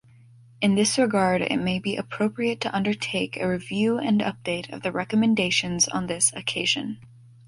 [0.61, 4.91] In this regard, it may be appropriate to undertake a review and update of the
[4.91, 6.97] recommendations on this occasion.